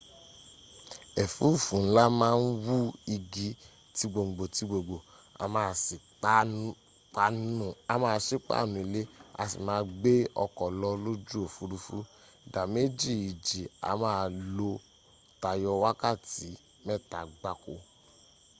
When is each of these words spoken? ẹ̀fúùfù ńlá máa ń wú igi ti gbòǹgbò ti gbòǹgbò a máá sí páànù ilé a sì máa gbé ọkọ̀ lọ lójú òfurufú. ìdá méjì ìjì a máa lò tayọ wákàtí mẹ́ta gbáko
ẹ̀fúùfù 1.23 1.75
ńlá 1.85 2.03
máa 2.19 2.35
ń 2.43 2.45
wú 2.65 2.77
igi 3.15 3.47
ti 3.95 4.03
gbòǹgbò 4.11 4.43
ti 4.55 4.63
gbòǹgbò 4.69 4.97
a 5.43 5.45
máá 5.53 5.73
sí 8.25 8.35
páànù 8.47 8.77
ilé 8.85 9.01
a 9.41 9.43
sì 9.51 9.57
máa 9.67 9.81
gbé 9.99 10.13
ọkọ̀ 10.43 10.67
lọ 10.81 10.89
lójú 11.03 11.37
òfurufú. 11.47 11.97
ìdá 12.45 12.61
méjì 12.73 13.11
ìjì 13.29 13.61
a 13.89 13.91
máa 14.01 14.23
lò 14.57 14.71
tayọ 15.41 15.71
wákàtí 15.83 16.49
mẹ́ta 16.85 17.19
gbáko 17.37 17.73